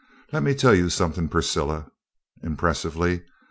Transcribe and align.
"Let 0.33 0.41
me 0.41 0.55
tell 0.55 0.73
you 0.73 0.89
something, 0.89 1.29
Priscilla," 1.29 1.91
impressively. 2.41 3.21